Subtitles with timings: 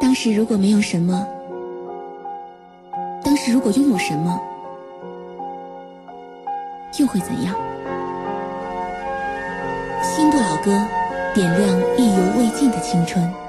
[0.00, 1.26] 当时如果没有什么，
[3.22, 4.40] 当时如果拥有什么，
[6.98, 7.54] 又会怎样？
[10.02, 10.86] 新不老歌，
[11.34, 13.41] 点亮意犹未尽的青春。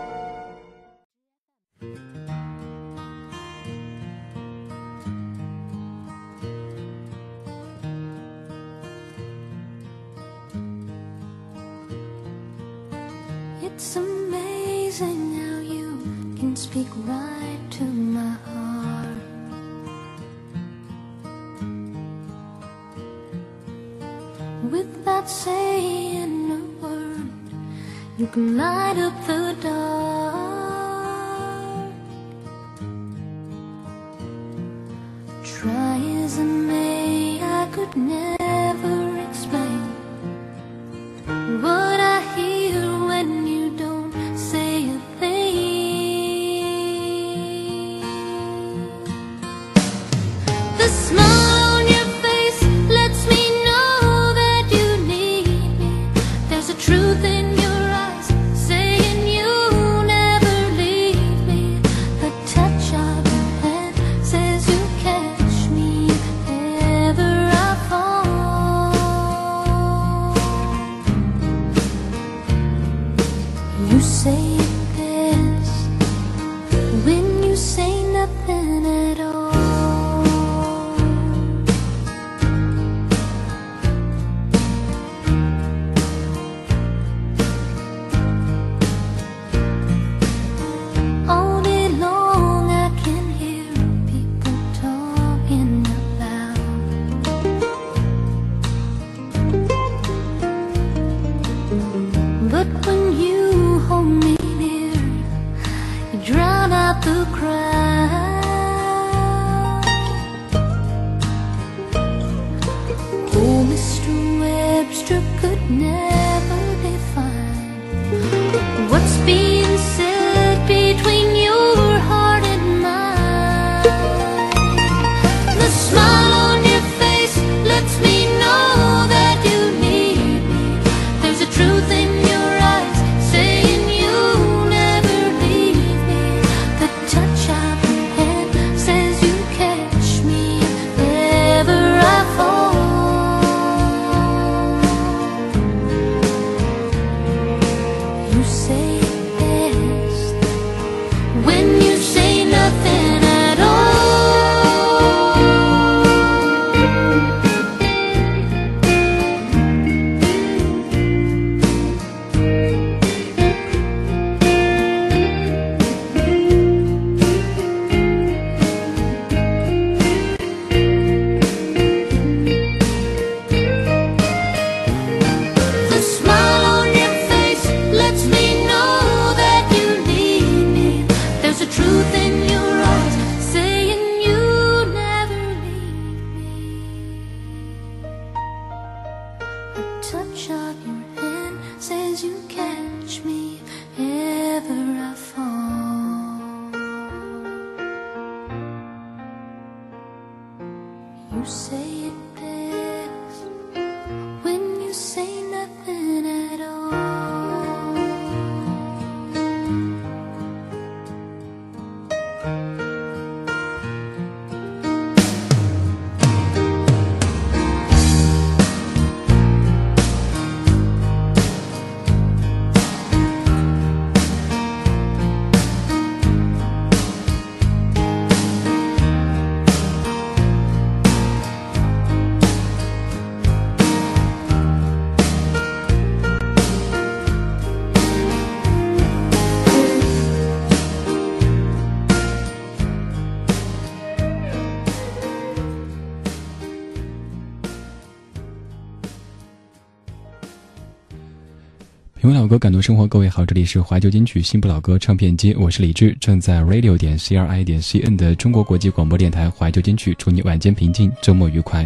[252.53, 253.07] 歌，感动生活。
[253.07, 261.83] 各位好，这里是怀旧金曲新不老歌唱片机，我是李志，正在 radio 点 c r i 点 c n 的中国国际广播电台怀旧金曲，祝你晚间平静，周末愉快。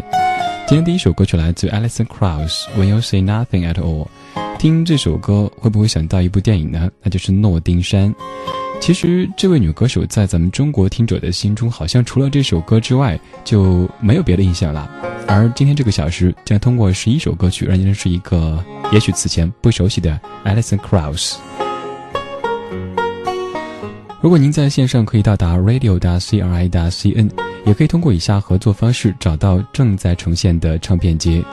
[0.68, 4.08] 今天第一首歌曲来自 Alison Krauss，When You Say Nothing at All。
[4.60, 6.92] 听这首歌会不会想到一部电影呢？
[7.02, 8.14] 那就是《诺丁山》。
[8.80, 14.90] 其实，这位女歌手在咱们中国听者的心中，好像除了这首歌之外，就没有别的印象了。
[15.28, 18.64] 而今天这个小时，将通过十一首歌曲，让你认识一个
[18.94, 21.36] 也许此前不熟悉的 Alison Krauss。
[24.22, 27.30] 如果您在线上可以到达 radio 的 c r i 的 c n，
[27.66, 31.44] 也可以通过以下合作方式找到正在呈现的唱片街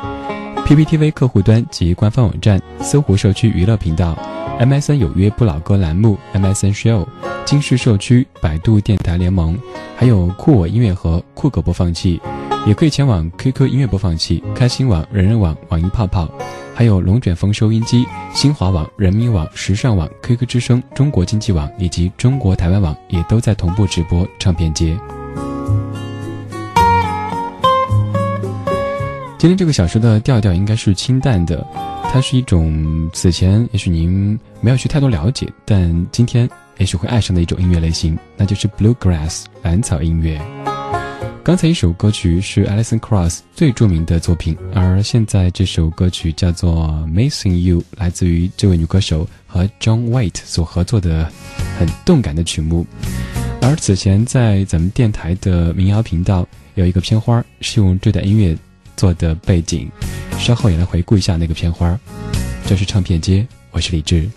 [0.65, 4.17] ：PPTV 客户端及官方网站、搜狐社区娱乐频道、
[4.61, 7.05] MSN 有约不老歌栏目、MSN Show、
[7.45, 9.59] 金市社区、百度电台联盟，
[9.97, 12.21] 还有酷我音乐盒、酷狗播放器。
[12.65, 16.27] 也可以前往 QQ 音乐播放器、开心网、人人网、网易泡泡，
[16.75, 24.99] 还有龙卷风收音机、新华网、人民网、时尚网、QQ 之声、中国经济网以及中国台湾网，也都在同步直播唱片节。
[29.37, 31.67] 今天这个小时的调调应该是清淡的，
[32.15, 40.41] 它是一种此前也许您没有去太多了解，但今天也许会爱上的一种音乐类型，那就是 Bluegrass 蓝草音乐。
[41.43, 51.29] 刚才一首歌曲是 Alison Krauss 最著名的作品，而现在这首歌曲叫做《Missing You》，来自于这位女歌手和 John White 所合作的
[51.77, 52.87] 很动感的曲目。
[53.61, 56.47] 而此前在咱们电台的民谣频道
[56.77, 58.57] 有一个片花是用这段音乐
[58.97, 59.91] 做的背景，
[60.39, 61.99] 稍后也来回顾一下那个片花。
[62.67, 64.29] 这是唱片街，我是李志。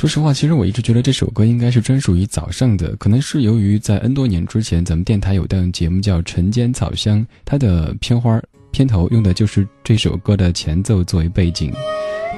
[0.00, 8.40] 说实话，其实我一直觉得这首歌应该是专属于早上的，可能是由于在 N 多年之前，咱们电台有档节目叫《晨间草香》，它的片花
[8.70, 11.70] 片头用的就是这首歌的前奏作为背景。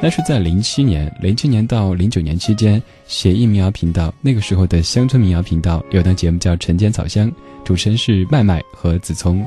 [0.02, 7.31] 那是在零七年，零七年到零九年期间，写意民谣频道那个时候的乡村民谣频道有档节目叫《晨间草香》，
[7.62, 9.47] 主持人是麦麦和子聪，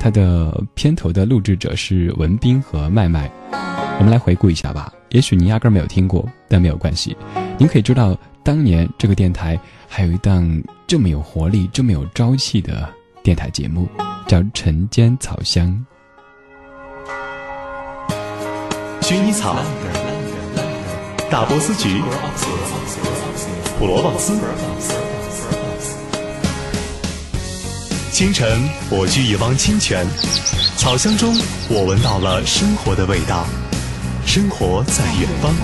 [0.00, 3.30] 它的片头的录制者是文斌和麦麦。
[4.00, 4.92] 我们来回顾一下吧。
[5.10, 7.16] 也许您压根儿没有听过，但没有关系。
[7.58, 9.58] 您可以知道，当年这个电台
[9.88, 12.88] 还有一档这么有活力、这么有朝气的
[13.22, 13.88] 电台节目，
[14.26, 15.84] 叫《晨间草香》。
[19.02, 19.56] 薰衣草、
[21.30, 22.02] 大波斯菊、
[23.78, 24.34] 普罗旺斯。
[28.10, 28.48] 清晨，
[28.90, 30.06] 我掬一汪清泉，
[30.76, 31.32] 草香中，
[31.68, 33.46] 我闻到了生活的味道。
[34.26, 35.54] 生活在远方，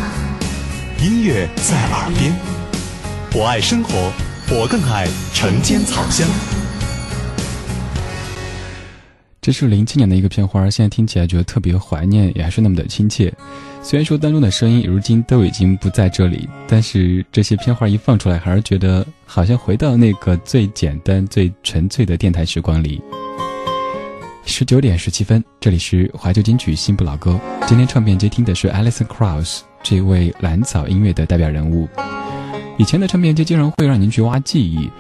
[1.05, 2.33] 音乐在耳边。
[3.35, 3.91] 我爱生活，
[4.51, 6.27] 我更爱晨间草香。
[9.43, 13.35] 这是零七年的一个片花，现在听起来觉得特别怀念，也还是那么的亲切。
[13.83, 23.03] 虽然说当中的声音如今都已经不在这里，但是这些片花一放出来，还是觉得好像回到那个最简单、最纯粹的电台时光里。
[24.45, 27.39] 十九点十七分，这里是怀旧金曲新不老歌。
[27.67, 31.89] 今天唱片接听的是 Alison Krauss 这位蓝草音乐的代表人物。
[32.77, 34.91] 以前的唱片街经常会让您去挖记忆，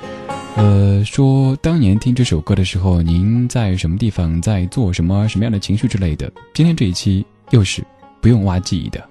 [0.57, 6.31] 呃，说当年听这首歌的时候，您在什么地方，在做什么，什么样的情绪之类的。
[6.55, 7.85] 今天这一期又是
[8.21, 9.05] 不用挖记忆的，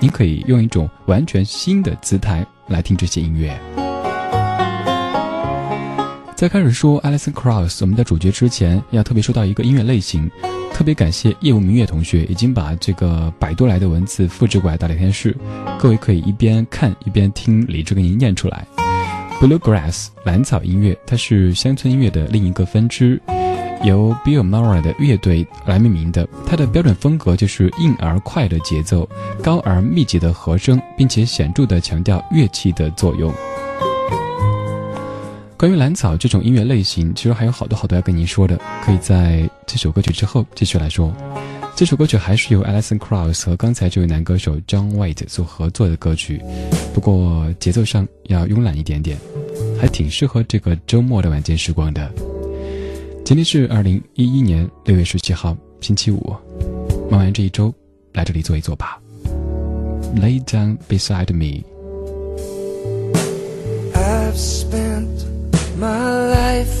[0.00, 3.58] 您可以用一种完全新的姿态来听这些音乐。
[6.38, 10.30] 在开始说 Alison Krauss 我们的主角之前，要特别说到一个音乐类型，
[10.72, 15.36] 特别感谢叶无明月同学已经把这个百度来的文字复制过来到聊天室，
[15.80, 18.64] 各位可以一边看一边听李志给您念出来。
[19.40, 23.20] Bluegrass 蓝草音乐，它是乡村音乐的另一个分支，
[23.82, 26.28] 由 Bill Murray 的乐队来命名的。
[26.46, 29.08] 它的标准风格就是硬而快的节奏，
[29.42, 33.34] 高而密集的和声，并且显著的强调乐器的作用。
[35.58, 41.12] 关于蓝草这种音乐类型，其实还有好多好多要跟您说的，可以在这首歌曲之后继续来说。
[41.74, 46.40] 这首歌曲还是由 Alison Krauss 和刚才这位男歌手 John White 所合作的歌曲，
[46.94, 49.18] 不过节奏上要慵懒一点点，
[49.80, 52.08] 还挺适合这个周末的晚间时光的。
[53.24, 56.36] 今天是二零一一年六月十七号，星期五，
[57.10, 57.74] 忙完这一周，
[58.12, 59.00] 来这里坐一坐吧。
[60.14, 61.64] Lay down beside me。
[65.78, 66.76] My life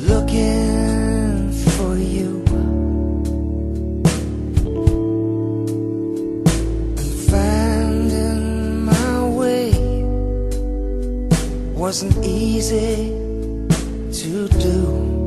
[0.00, 2.42] looking for you
[6.96, 9.72] and finding my way
[11.74, 13.10] wasn't easy
[14.10, 15.21] to do.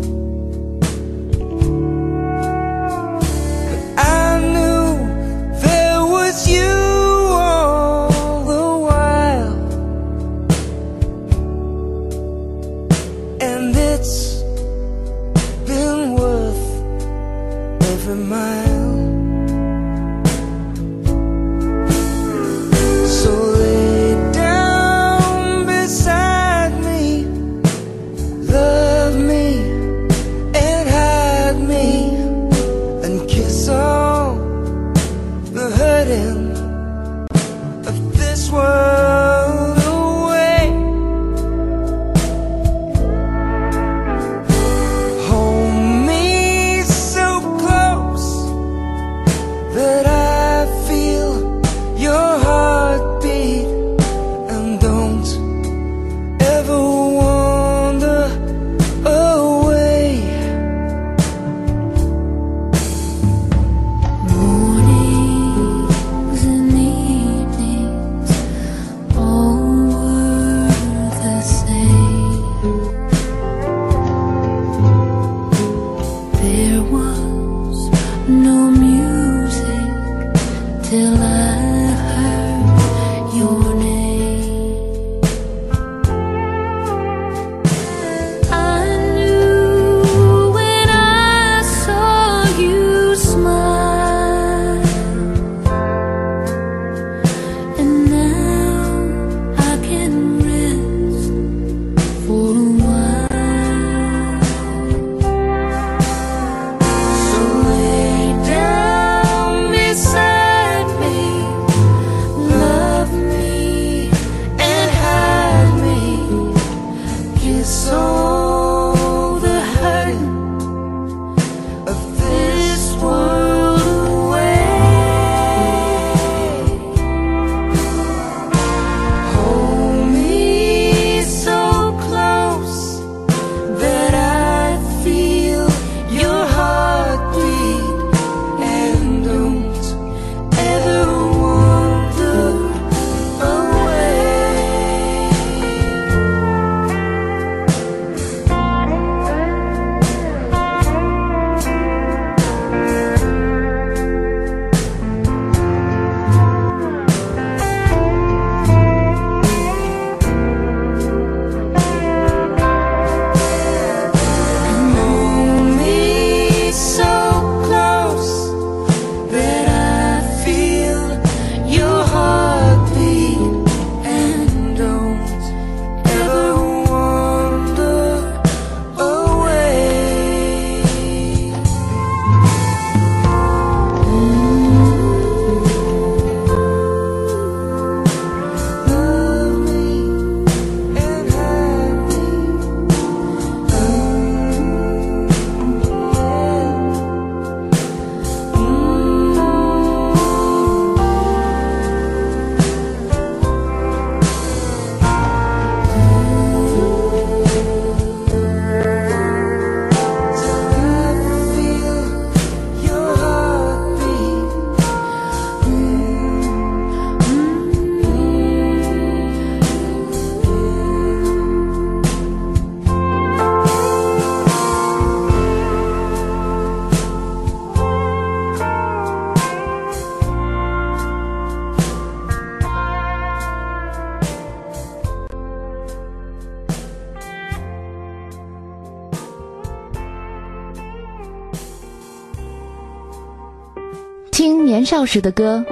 [245.05, 245.63] 时的歌，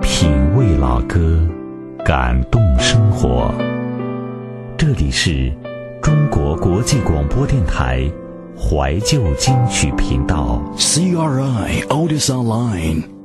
[0.00, 1.40] 品味老歌，
[2.04, 3.52] 感动生活。
[4.76, 5.52] 这里是
[6.00, 8.08] 中国国际广播电台
[8.56, 10.62] 怀旧金曲频道。
[10.76, 13.17] CRI Otis Online.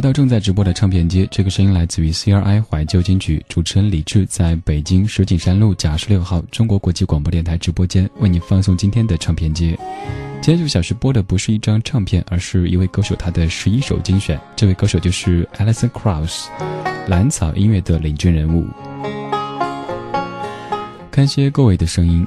[0.00, 9.78] 回到正在直播的唱片街，这个声音来自于 CRI 怀旧金曲，主持人李志在北京石景山路甲十六号中国国际广播电台直播间为你放送今天的唱片街。
[10.40, 14.40] 今天这个小时播的不是一张唱片，而是一位歌手他的十一首精选。
[14.56, 16.46] 这位歌手就是 Alison Krauss，
[17.06, 18.66] 蓝草音乐的领军人物。
[21.10, 22.26] 感谢各位的声音，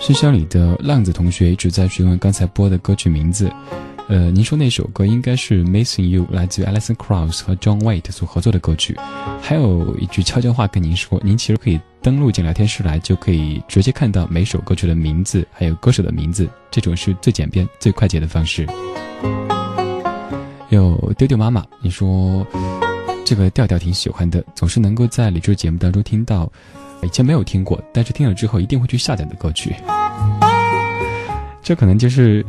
[0.00, 3.48] 信箱里的浪子同学一直在询问刚才播的歌曲名字。
[4.08, 8.94] 呃，您说那首歌应该是《Missing You》，来自于 Alison Krauss 和 John Waite 所合作的歌曲。
[9.40, 18.66] 还有一句悄悄话跟您说，您其实可以登录进聊天室来，就可以直接看到每首歌曲的名字，还有歌手的名字，这种是最简便、最快捷的方式。
[20.68, 22.46] 有丢丢妈妈，你说
[23.24, 26.50] 这个调调挺喜欢的，总是能够在理智节目当中听到
[27.02, 29.74] 以前没有听过，但是听了之后一定会去下载的歌曲。
[31.62, 32.44] 这可能就是。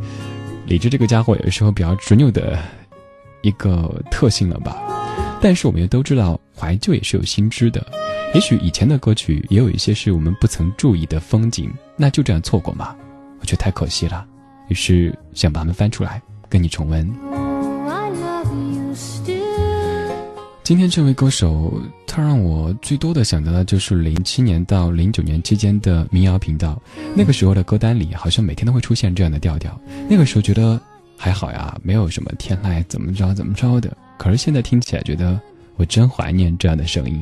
[0.65, 2.57] 李志这个家伙有时候比较执拗的
[3.41, 4.77] 一个特性了吧，
[5.41, 7.85] 但是我们也都知道，怀旧也是有新知的。
[8.33, 12.95] 也许以前的歌曲也有一些是我们不曾注意的风景，那就这样错过吗？
[13.39, 14.25] 我觉得太可惜了。
[14.69, 17.05] 于是想把它们翻出来，跟你重温。
[17.31, 17.43] Oh.
[20.63, 21.73] 今天这位歌手，
[22.15, 26.79] 他让我最多的想到的就是零七年到零九年期间的民谣频道，
[27.15, 29.75] 那个时候的歌单里好像每天都会出现这样的调调。
[30.07, 30.79] 那个时候觉得
[31.17, 33.97] 还好呀，没有什么天籁怎么着怎么着的。
[34.19, 35.41] 可是现在听起来觉得
[35.75, 37.19] 我真怀念这样的声音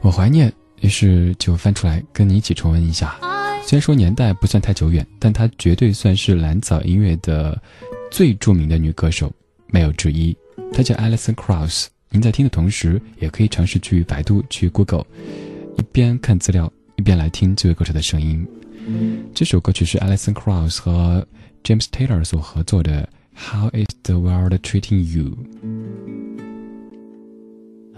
[0.00, 0.50] 我怀念，
[0.80, 3.14] 于是就翻出来跟你一起重温一下。
[3.62, 7.60] 虽然说年代不算太久远，但她绝对算是蓝草音乐的
[8.10, 9.30] 最著名的女歌手，
[9.66, 10.34] 没有之一。
[10.72, 11.88] 她叫 Alison Krauss。
[12.13, 15.05] 您在听的同时，也可以尝试去百度、去 Google，
[15.77, 18.45] 一边看资料，一边来听这位歌手的声音。
[19.35, 21.27] 这首歌曲是 Alison Krauss 和
[21.63, 25.37] James Taylor 所合作的《How Is the World Treating You》。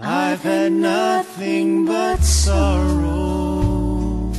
[0.03, 4.33] I've had nothing but sorrow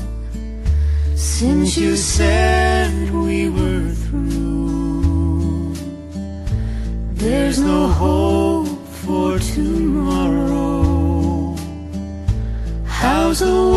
[1.15, 5.77] since you said we were through.
[7.17, 8.26] There's no hope
[13.42, 13.77] miles.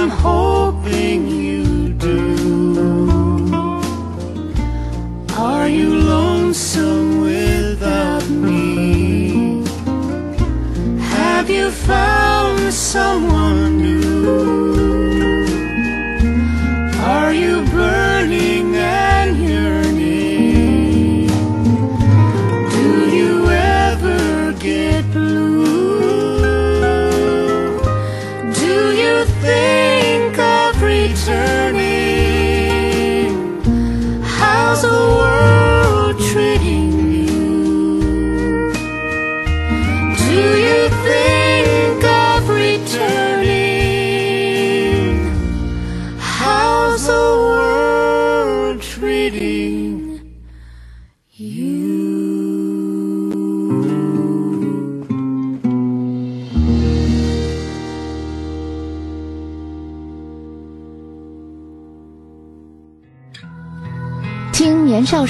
[0.00, 0.39] I'm home.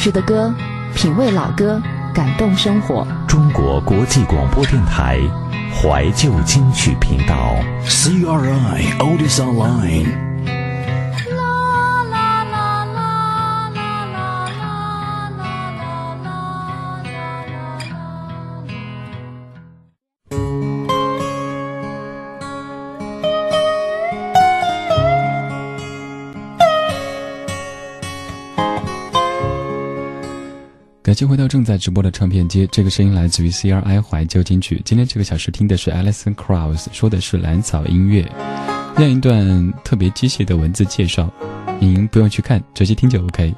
[0.01, 0.55] 听年少时的歌，
[0.95, 1.81] 品味老歌，
[2.15, 3.07] 感动生活。
[3.29, 5.19] 中国国际广播电台
[5.71, 7.55] 怀旧金曲频道。
[7.85, 10.30] CRI Otis Online.
[31.11, 34.81] 感谢回到正在直播的唱片街，这个声音来自于 CRI 怀旧金曲。
[34.85, 38.25] 今天这个小时听的是 Allison Krauss，说的是蓝草音乐，
[38.95, 41.29] 那样一段特别机械的文字介绍，
[41.81, 43.53] 您不用去看，直接听就 OK。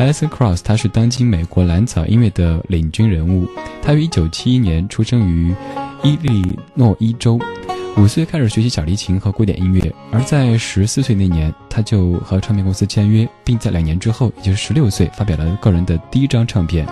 [0.00, 3.46] Alison Krauss，他是当今美国蓝草音乐的领军人物。
[3.80, 5.54] 他于1971年出生于
[6.02, 6.42] 伊利
[6.74, 7.38] 诺伊州，
[8.00, 16.86] 五岁开始学习小提琴和古典音乐，而在十四岁那年，他就和唱片公司签约，并在两年之后，也就是十六岁，发表了个人的第一张唱片。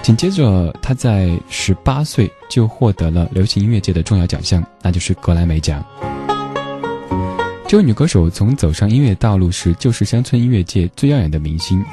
[0.00, 5.84] 紧接着，他在十八岁就获得了流行音乐界的重要奖项，那就是格莱美奖。
[7.66, 11.84] 这位女歌手从走上音乐道路时，就是乡村音乐界最耀眼的明星。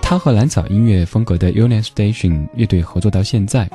[0.00, 3.68] 她和蓝草音乐风格的 Union Station 乐队合作到现在。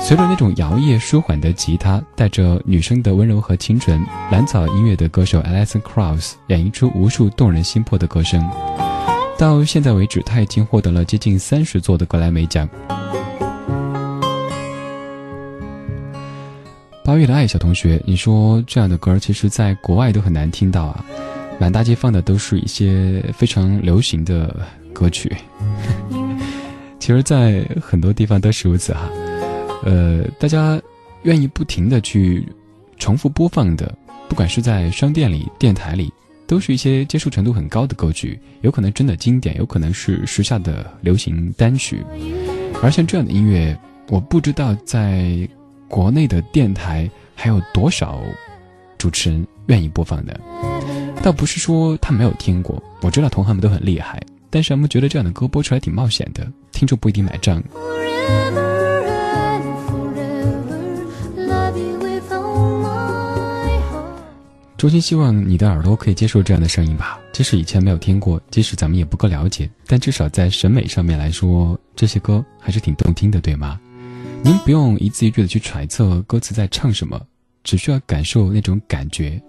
[0.00, 8.42] 随着那种摇曳舒缓的吉他，带着女生的温柔和清纯，蓝草音乐的歌手 Alison Krauss 演绎出无数动人心魄的歌声。
[9.36, 12.66] 到现在为止，她已经获得了接近三十座的格莱美奖。
[17.04, 21.04] 八月的爱小同学，你说这样的歌，其实在国外都很难听到啊，
[21.60, 24.56] 满大街放的都是一些非常流行的
[24.94, 25.36] 歌曲。
[26.98, 29.08] 其实，在很多地方都是如此哈。
[29.84, 30.80] 呃，大家
[31.22, 32.46] 愿意不停的去
[32.98, 33.96] 重复播放的，
[34.28, 36.12] 不管是在商店里、电台里，
[36.46, 42.04] 都是一些接受程度很高的歌曲，有可能真的经典，有可能是时下的流行单曲。
[42.82, 45.48] 而像这样的音乐，我不知道在
[45.88, 48.20] 国内的电台还有多少
[48.96, 50.38] 主持人愿意播放的。
[51.22, 57.62] 倒不是说他没有听过，我知道同行们都很厉害，但是他们觉得这样的歌播出来挺冒险的，听众不一定买账。
[64.78, 73.80] 衷心希望你的耳朵可以接受这样的声音吧，即使以前没有听过，即使咱们也不够了解，但至少在审美上面来说，这些歌还是挺动听的，对吗？
[74.40, 77.20] 您不用一字一句的去揣测歌词在唱什么，
[77.64, 79.42] 只需要感受那种感觉。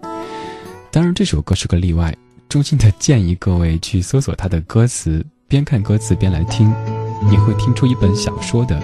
[0.89, 2.11] 当然，这首歌是个例外，
[2.49, 6.73] 衷心的建议各位去搜索它的歌词，边看歌词边来听，
[7.29, 8.81] 你会听出一本小说的。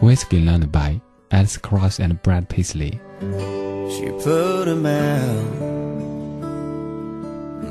[0.00, 3.63] Whiskey Lullaby, Alice Cross and Brad Paisley。
[3.90, 5.64] She put him out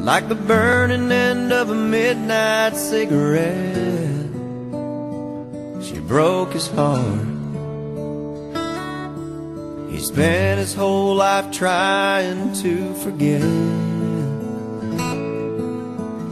[0.03, 4.27] like the burning end of a midnight cigarette.
[5.81, 7.27] She broke his heart.
[9.89, 13.41] He spent his whole life trying to forget.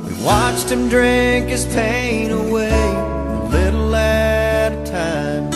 [0.06, 2.72] We watched him drink his pain away,
[3.50, 5.50] little at a time.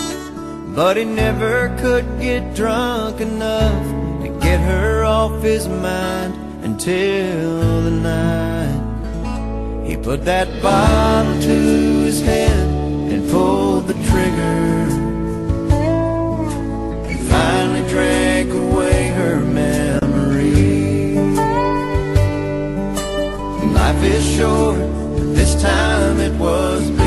[0.73, 3.94] But he never could get drunk enough
[4.55, 8.83] get her off his mind until the night
[9.85, 11.57] he put that bottle to
[12.07, 12.67] his head
[13.11, 14.67] and pulled the trigger
[17.09, 21.15] and finally drank away her memory.
[23.73, 24.79] Life is short,
[25.17, 27.04] but this time it was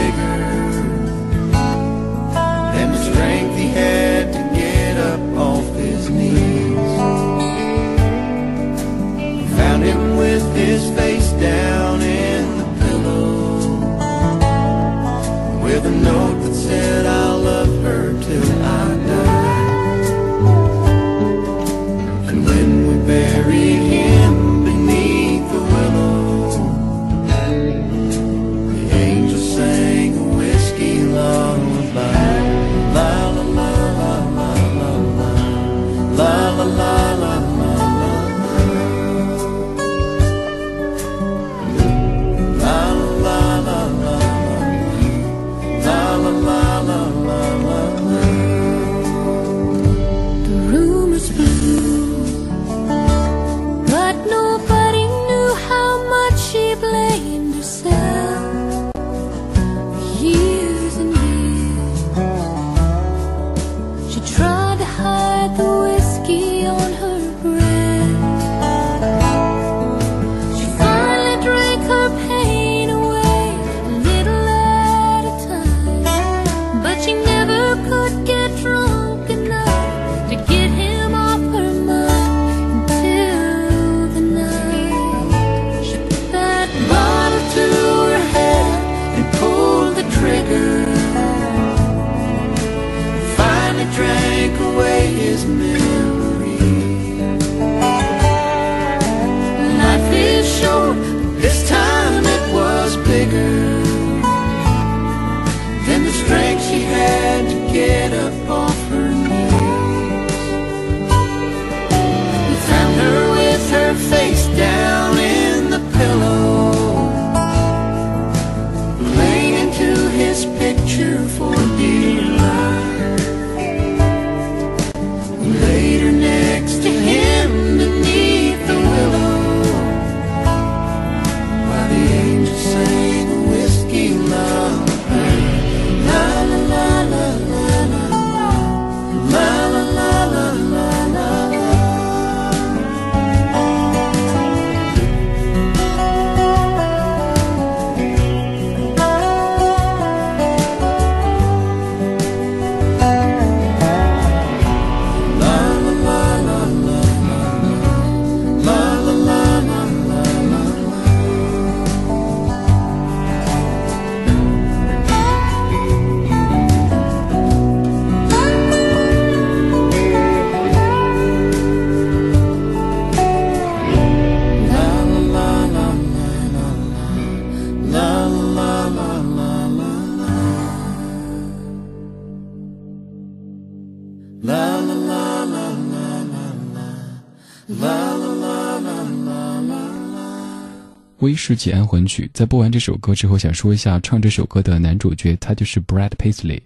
[191.48, 192.26] 世纪安魂曲》。
[192.34, 196.60] 在播完这首歌之后，想说一下唱这首歌的男主角，他就是 Brad Paisley。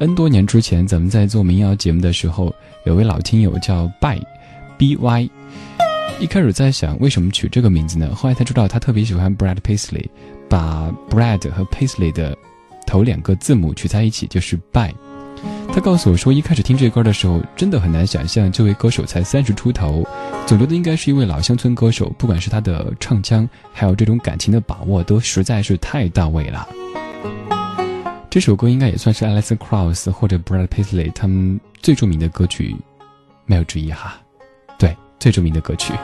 [0.00, 2.52] N 多年之前，咱们在做民谣节目的时候，
[2.84, 5.30] 有位老听友叫 By，B Y。
[6.18, 8.12] 一开始在想为什么取这个名字呢？
[8.12, 10.08] 后来才知道他特别喜欢 Brad Paisley，
[10.48, 12.36] 把 Brad 和 Paisley 的
[12.88, 14.92] 头两个字母取在一起就是 By。
[15.70, 20.04] 他告诉我说，一开始听这歌的时候，真的很难想象这位歌手才三十出头，
[20.44, 22.08] 总觉得应该是一位老乡村歌手。
[22.18, 26.68] 不管是他的唱腔，还有这种感情的把握，都实在是太到位了。
[28.28, 32.74] 这首歌应该也算是 Alison Krauss 或者 Brad Paisley 他们最著名的歌曲，
[33.46, 34.18] 没有之一哈。
[34.78, 35.94] 对，最著名的歌曲。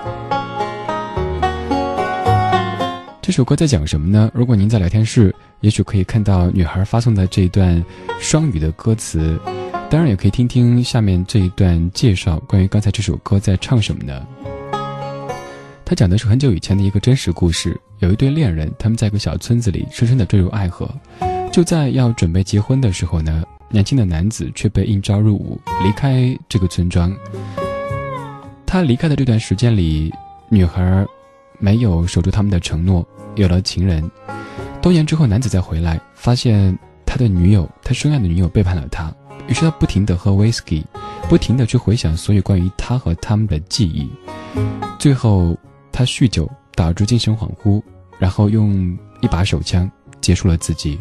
[3.24, 4.30] 这首歌在讲什么呢？
[4.34, 7.82] 如果您在聊天室，也许可以看到女孩发送的这一段
[8.20, 9.40] 双语的歌词，
[9.88, 14.26] 当然也可以听听下面这一段介绍，关于刚才这首歌在唱什么呢？
[15.87, 20.87] 它讲的是很久以前的一个真实故事，有一对恋人，他们在一个小村子里深深的坠入爱河，
[21.50, 27.10] 就在要准备结婚的时候呢，年轻的男子却被应召入伍，离开这个村庄。
[28.66, 30.12] 他离开的这段时间里，
[30.50, 31.06] 女孩
[31.64, 33.03] 没有守住他们的承诺。
[33.37, 34.09] 有了情人，
[34.83, 39.11] 多年之后，男子再回来，发现他的女友，他深爱的女友背叛了他。
[39.48, 40.85] 于是他不停地喝 whisky，
[41.27, 44.11] 不停地去回想所有关于他和他们的记忆。
[44.98, 45.57] 最后，
[45.90, 47.83] 他酗酒导致精神恍惚，
[48.18, 51.00] 然后用一把手枪结束了自己。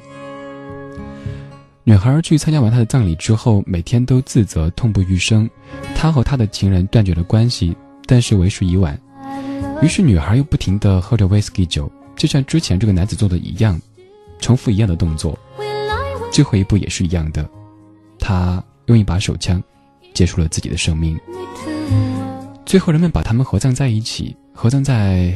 [1.83, 5.49] 女孩去参加完他的葬礼之后，每天都自责痛不欲生。
[5.93, 8.97] 他和他的情人断绝了关系，但是为时已晚。
[9.83, 11.91] 于是女孩又不停地喝着威士忌酒。
[12.15, 13.77] 就像之前这个男子做的一样，
[14.39, 15.37] 重复一样的动作，
[16.31, 17.47] 最后一步也是一样的，
[18.17, 19.61] 他用一把手枪
[20.13, 21.19] 结束了自己的生命。
[22.65, 25.35] 最后，人们把他们合葬在一起，合葬在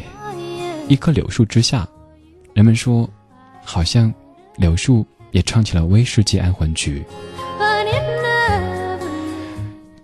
[0.88, 1.86] 一棵柳树之下。
[2.54, 3.10] 人们说，
[3.66, 4.14] 好像
[4.56, 7.04] 柳树也唱起了威士忌安魂曲。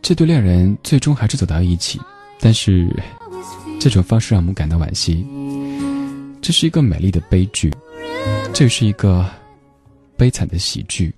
[0.01, 2.01] 这对恋人最终还是走到一起，
[2.41, 2.93] 但是
[3.83, 5.25] 这种方式让我们感到惋惜。
[6.41, 7.69] 这是一个美丽的悲剧，
[8.53, 9.29] 这是一个
[10.15, 11.13] 悲惨的喜剧。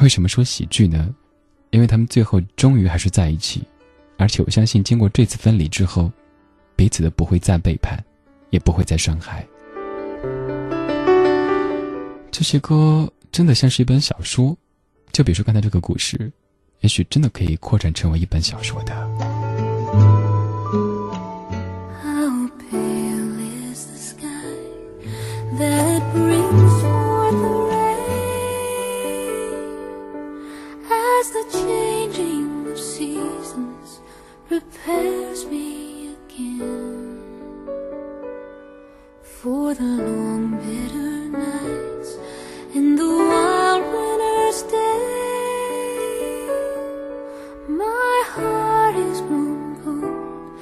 [0.00, 1.14] 为什么说喜剧呢？
[1.70, 3.62] 因为他们最后终于还是在一起，
[4.16, 6.10] 而且我相信，经过这次分离之后，
[6.74, 8.02] 彼此的不会再背叛，
[8.50, 9.46] 也不会再伤害。
[12.32, 14.56] 这些歌真的像是一本小说，
[15.12, 16.32] 就比如说刚才这个故事，
[16.80, 19.09] 也许真的可以扩展成为一本小说的。
[25.52, 28.06] That brings forth the rain
[30.88, 34.00] as the changing of seasons
[34.46, 37.20] prepares me again
[39.22, 42.16] for the long bitter nights
[42.76, 44.86] and the wild winter's day.
[47.68, 50.52] My heart is grown cold,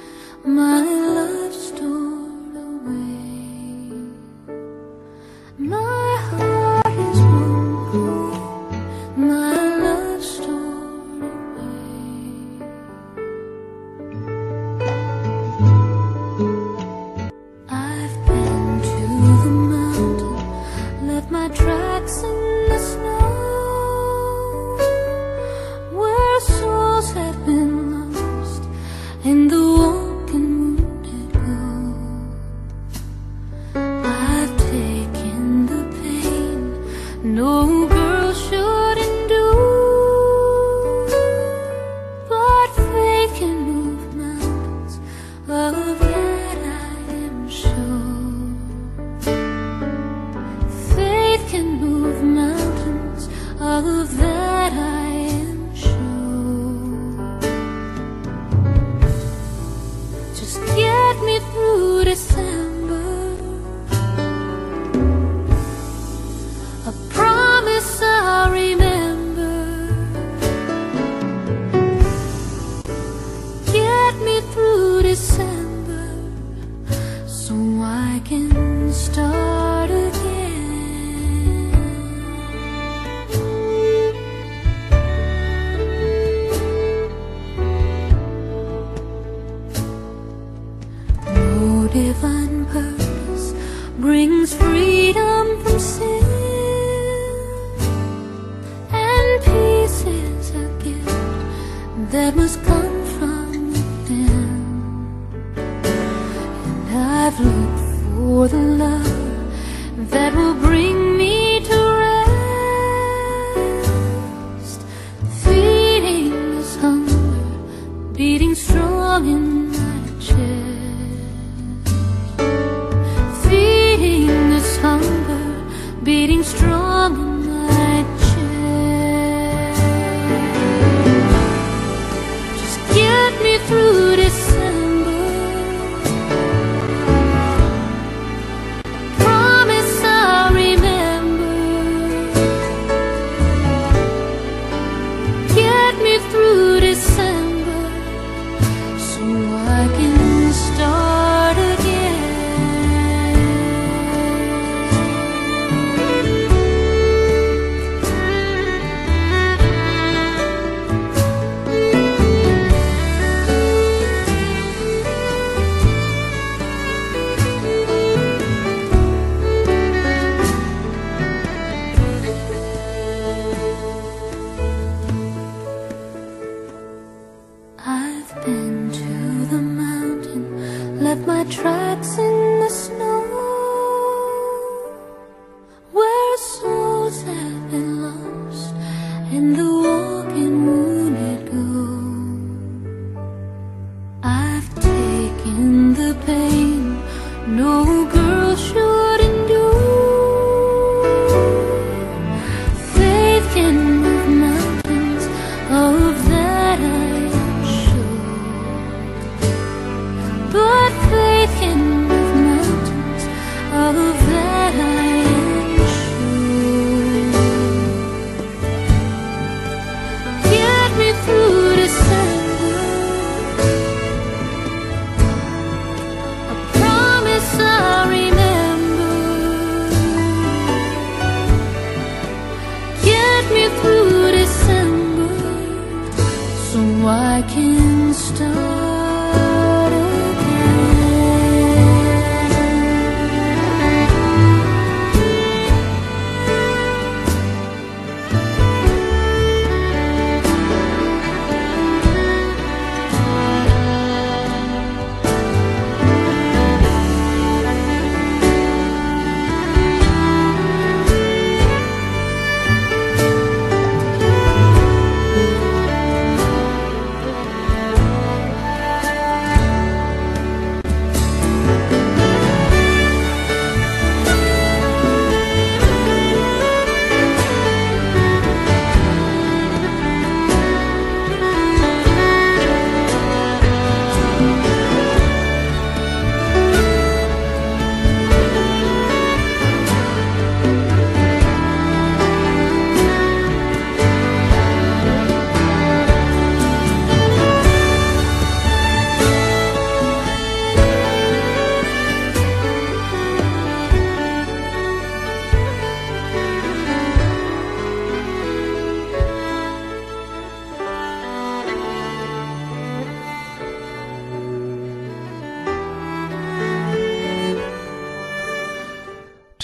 [0.43, 1.18] my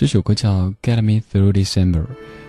[0.06, 2.01] 这首歌叫《Get Me Through December》，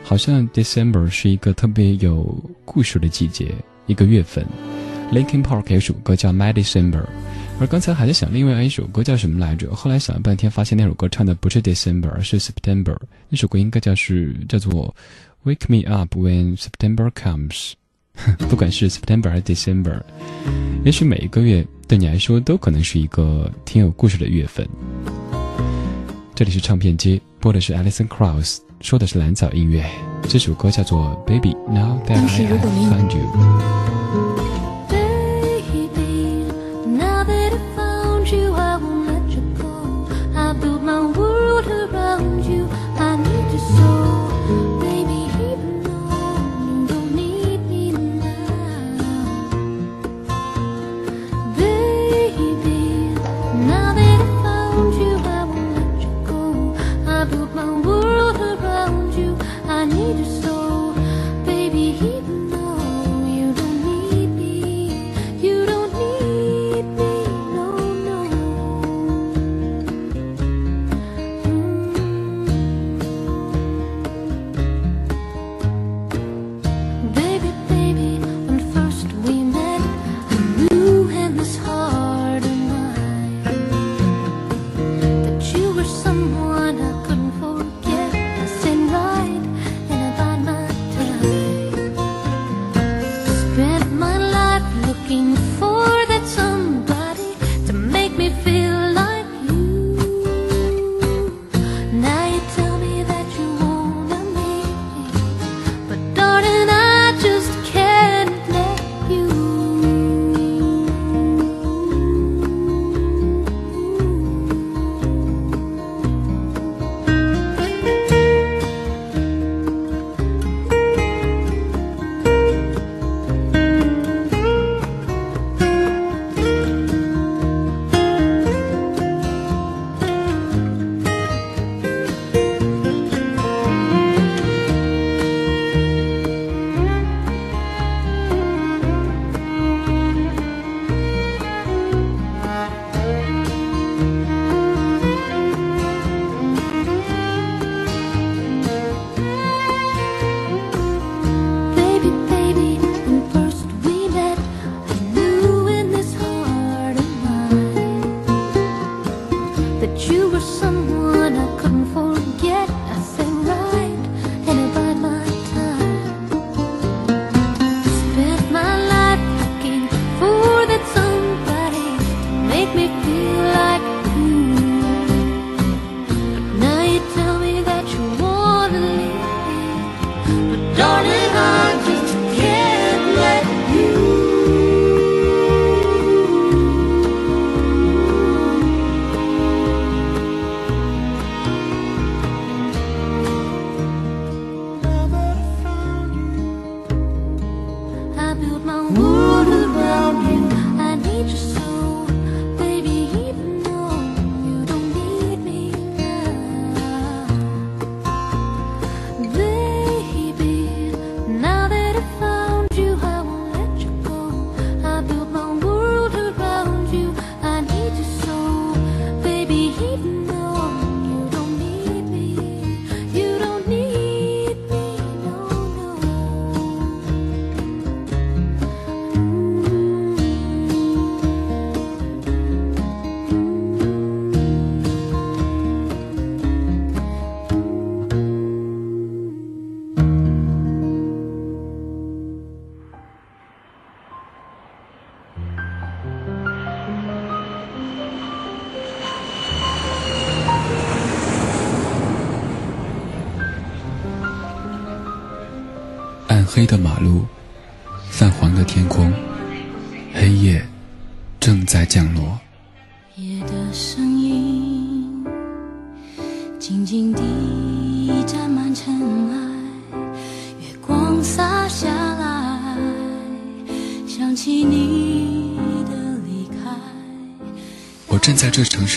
[0.05, 2.23] 好像 December 是一个特别有
[2.67, 3.51] 故事的季节，
[3.87, 4.45] 一个月份。
[5.11, 7.01] Linkin Park 有首歌叫《My December》，
[7.59, 12.95] 而刚才还在想另外一首歌叫什么来着，后来想了半天，发现那首歌唱的不是 December，而是 September。
[13.31, 14.95] 那首歌应该叫是叫做
[15.51, 17.73] 《Wake Me Up When September Comes》。
[18.51, 20.03] 不管是 September 还是 December，
[20.85, 24.69] 也许每一个月对你来说都可能是一个挺有故事的月份。
[26.37, 29.83] 这里是唱片街，播的是 Alison Krauss，说的是蓝藻音乐。
[30.29, 33.25] 这首歌叫做《Baby Now That I Have Found You》。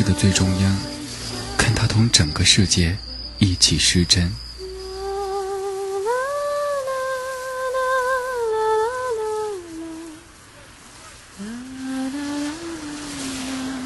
[0.04, 0.78] 的最中央，
[1.58, 2.98] 看他同整个世界
[3.38, 4.32] 一起失真。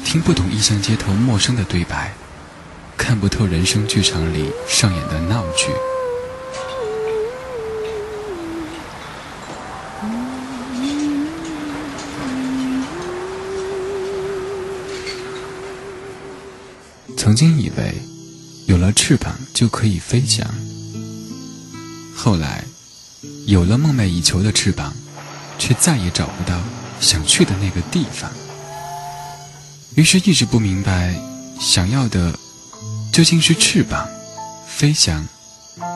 [0.04, 2.14] 听不懂异乡街头陌生的对白，
[2.96, 5.72] 看不透人生剧场里上演的闹剧。
[17.24, 17.94] 曾经以为
[18.66, 20.46] 有了翅膀就可以飞翔，
[22.14, 22.62] 后来
[23.46, 24.92] 有了梦寐以求的翅膀，
[25.58, 26.60] 却再也找不到
[27.00, 28.30] 想去的那个地方。
[29.94, 31.14] 于是一直不明白，
[31.58, 32.38] 想要的
[33.10, 34.06] 究竟是翅膀、
[34.66, 35.26] 飞翔，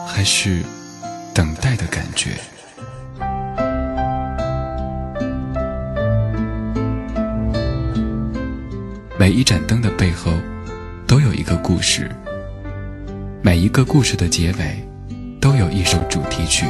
[0.07, 0.63] 还是
[1.31, 2.39] 等待的感觉？
[9.19, 10.33] 每一盏灯的背后，
[11.09, 12.03] 都有一个故事；
[13.41, 14.79] 每一个故事的结尾，
[15.41, 16.67] 都有一首主题曲。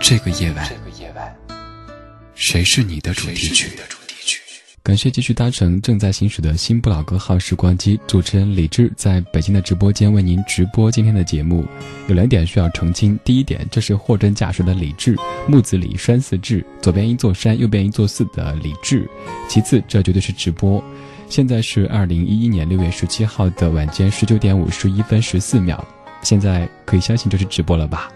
[0.00, 0.64] 这个夜晚，
[2.36, 3.72] 谁是你的主题曲？
[4.80, 11.66] 感谢继续搭乘正在行驶的新不老歌号时光机，主持人李志在北京的直播间为您直播今天的节目。
[12.06, 15.16] 有两点需要澄清：第一点，这是货真价实的李志，
[15.48, 19.00] 木子李，山寺志，左边一座山，右边一座寺的李志；
[19.48, 20.80] 其次，这绝对是直播。
[21.28, 25.78] 现在是二零一一年六月十七号的晚间十九点五十一分十四秒，
[26.22, 28.10] 现在可以相信这是直播了吧？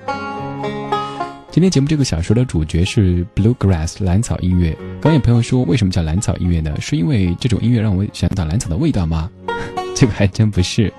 [1.51, 4.77] 今天节目这个小说的主角是 bluegrass 蓝草音乐。
[5.01, 6.75] 刚有朋友说，为什么叫蓝草音乐呢？
[6.81, 9.31] 是因为这种音乐让我想到蓝草的味道吗？
[9.95, 10.91] 这个还真不是。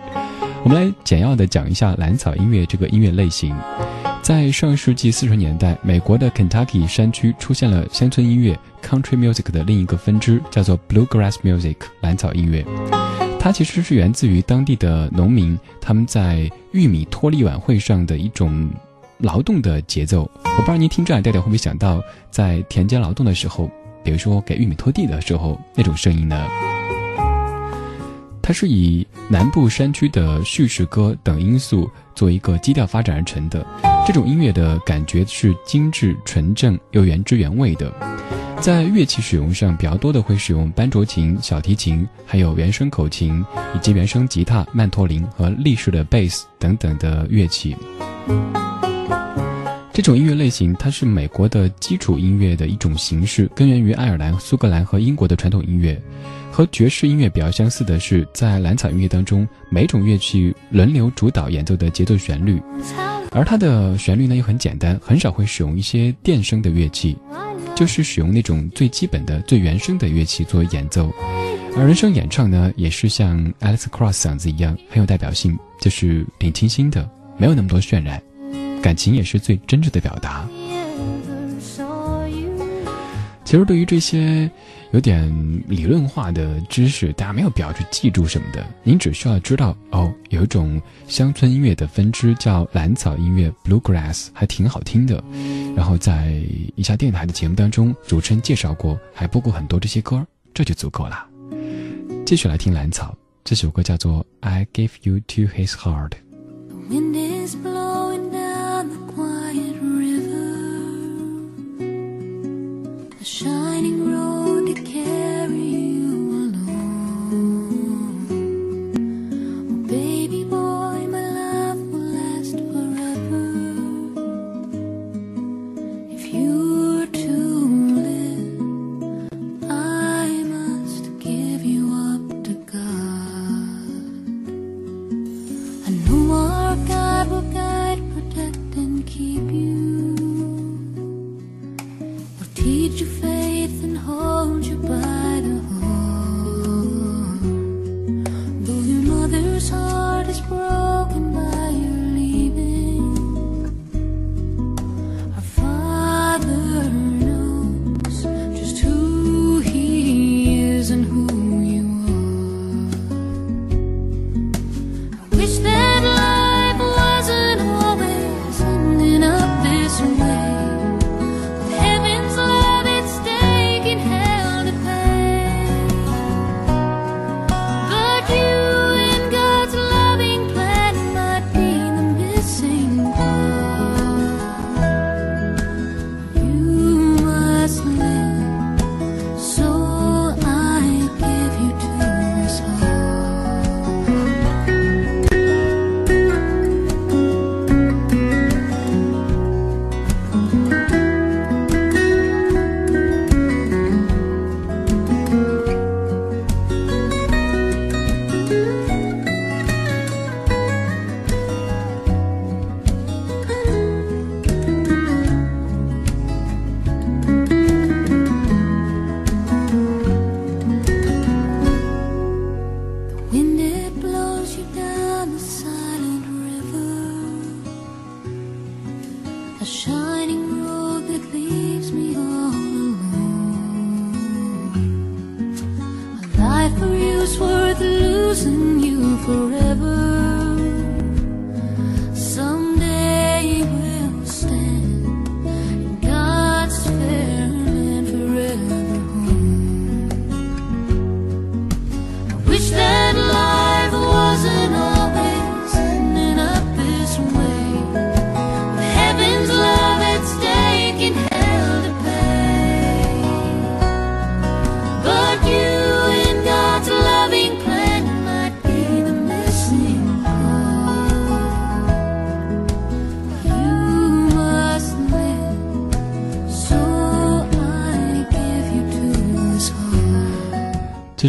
[0.64, 3.54] 我们来简要的讲一下蓝草音乐这个音乐类型。
[4.24, 12.66] 在上世纪四十年代，美国的 Kentucky 山区出现了乡村音乐 country music 的另一个分支，叫做 bluegrass music 蓝草音乐。
[13.38, 18.70] 它其实是源自于当地的农民他们在玉米脱粒晚会上的一种。
[19.20, 23.72] 劳动的节奏，我不知道您听这样调调会不会想到在田间劳动的时候，
[24.04, 26.46] 比如说给玉米拖地的时候那种声音呢？
[28.42, 33.66] 它是以南部山区的叙事歌等因素做一个基调发展而成的。
[34.06, 37.92] 这种音乐的感觉是精致、纯正又原汁原味的。
[38.60, 43.44] 在乐器使用上，比较多的会使用班卓琴、小提琴，还有原声口琴，
[43.74, 47.76] 以及原声吉他、曼陀林和立式的贝斯等等的乐器。
[49.94, 56.02] 这种音乐类型，它是美国的基础音乐的一种形式，根源于爱尔兰、苏格兰和英国的传统音乐。
[56.54, 62.62] 和爵士音乐比较相似的是，在蓝草音乐当中，每种乐器轮流主导演奏的节奏旋律，
[63.32, 67.18] 而它的旋律呢又很简单，很少会使用一些电声的乐器，
[67.76, 71.12] 就是使用那种最基本的、最原声的乐器做演奏。
[71.76, 78.22] 而人声演唱呢，也是像 Alex Cross 嗓子一样很有代表性，就是挺清新的，没有那么多渲染，
[78.80, 80.48] 感情也是最真挚的表达。
[83.44, 84.50] 其实对于这些
[84.94, 85.28] 有点
[85.68, 95.24] 理论化的知识，大家没有必要去记住什么的，您只需要知道哦，有一种乡村音乐的分支叫蓝草音乐 （Bluegrass），还挺好听的。
[95.76, 96.40] 然后在
[96.76, 100.24] 一下电台的节目当中，主持人介绍过，还播过很多这些歌，
[100.54, 101.26] 这就足够了。
[102.24, 106.10] 继续来听蓝草这首歌，叫做《I Give You to His Heart》。
[113.24, 113.63] wind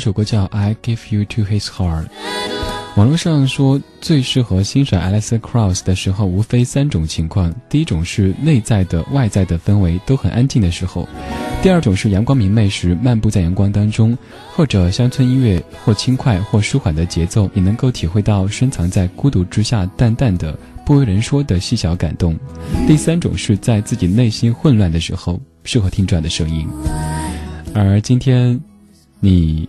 [0.04, 2.04] 首歌叫《I Give You to His Heart》。
[2.96, 11.08] 网络上说，最适合欣赏 Alice Cross 的时候，无非三种情况：第一种是内在的、外在的氛围都很安静的时候；
[11.62, 14.14] 第二种是阳光明媚时，漫步在阳光当中；
[14.54, 22.34] 或者乡村音乐或轻快或舒缓的节奏，你能够体会到深藏在孤独之下淡淡的、不为人说的细小感动；
[22.86, 26.68] 第三种是在自己内心混乱的时候，适合听这样的声音。
[27.74, 28.60] 而今天，
[29.18, 29.68] 你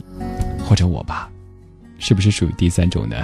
[0.67, 1.29] 或者我吧，
[1.99, 3.15] 是不是属于第三种呢？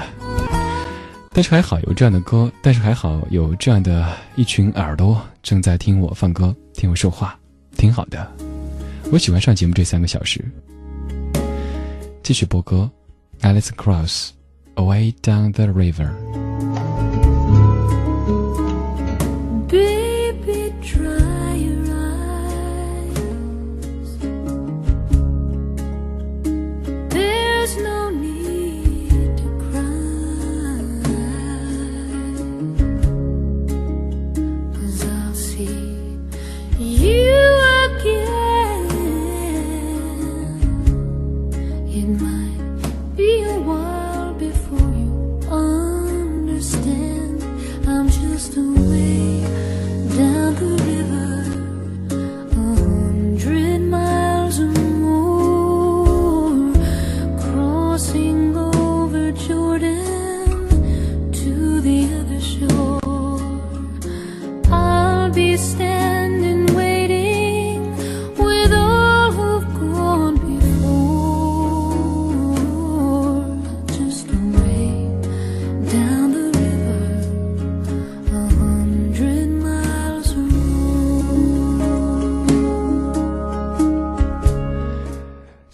[1.33, 7.39] 但是还好有这样的歌，但是还好有这样的一群耳朵正在听我放歌，听我说话，
[7.77, 8.29] 挺好的。
[9.11, 10.43] 我喜欢上节目这三个小时。
[12.21, 12.89] 继续播歌
[13.41, 14.29] Alice Cross，
[14.83, 16.09] 《Away Down the River》。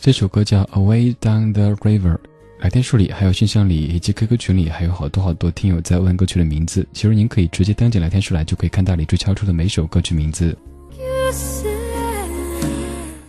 [0.07, 2.13] 这首歌叫《Away Down the River》。
[2.59, 10.57] 来电数里还有信箱里以及 QQ 群里还有好多好多听友在问歌曲的名字，其实您可以直接登进来电数来，就可以看到李志敲出的每首歌曲名字。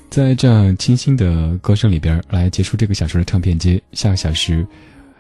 [0.08, 4.64] 在这样清新的歌声里边来结束这个小时的唱片街，下个小时，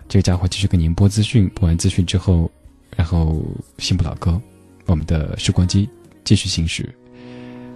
[0.08, 2.48] 这个家伙继续给您播资讯，播完资讯之后，
[2.94, 3.44] 然后
[3.78, 4.40] 新不老歌，
[4.86, 5.88] 我们的时光机
[6.22, 6.88] 继续行驶，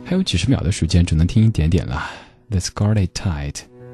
[0.04, 2.08] 还有几十秒的时间，只能听一点点了。
[2.48, 3.71] The Scarlet Tide。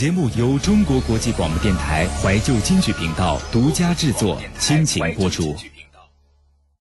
[0.00, 5.54] 节目由中国国际广播电台怀旧京剧频道独家制作，倾情播出。